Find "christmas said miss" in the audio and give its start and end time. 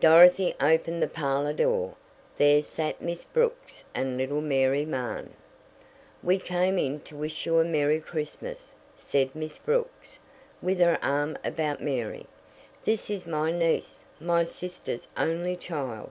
7.98-9.58